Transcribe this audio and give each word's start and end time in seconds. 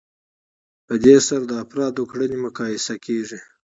په 0.87 0.93
دې 1.05 1.17
سره 1.27 1.43
د 1.47 1.53
افرادو 1.63 2.03
کړنې 2.11 2.37
مقایسه 2.45 2.93
کیږي. 3.05 3.39